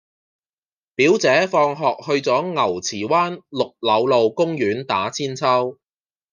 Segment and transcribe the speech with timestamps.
[0.95, 5.77] 表姐放學去左牛池灣綠柳路公園打韆鞦